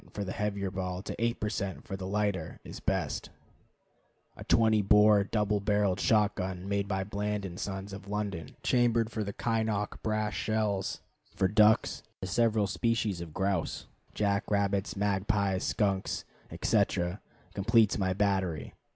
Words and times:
for 0.15 0.23
the 0.23 0.31
heavier 0.31 0.71
ball, 0.71 1.03
to 1.03 1.13
eight 1.23 1.39
per 1.39 1.47
cent. 1.47 1.85
for 1.85 1.95
the 1.95 2.07
lighter, 2.07 2.59
is 2.63 2.79
best. 2.79 3.29
A 4.35 4.43
20 4.45 4.81
bore 4.81 5.23
double 5.23 5.59
barreled 5.59 5.99
shot 5.99 6.33
gun, 6.33 6.67
made 6.67 6.87
by 6.87 7.03
Bland 7.03 7.45
& 7.59 7.59
Sons, 7.59 7.93
of 7.93 8.07
London 8.07 8.55
(chambered 8.63 9.11
for 9.11 9.23
the 9.23 9.31
Kynoch 9.31 10.01
brass 10.01 10.33
shell), 10.33 10.83
for 11.35 11.47
ducks, 11.47 12.01
the 12.19 12.25
several 12.25 12.65
species 12.65 13.21
of 13.21 13.31
grouse, 13.31 13.85
jack 14.15 14.49
rabbits, 14.49 14.95
magpies, 14.95 15.63
skunks, 15.63 16.25
etc., 16.49 17.21
completes 17.53 17.99
my 17.99 18.11
battery. 18.11 18.73